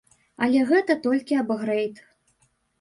Але 0.45 0.63
гэта 0.71 0.97
толькі 1.05 1.39
ап-грэйд. 1.43 2.05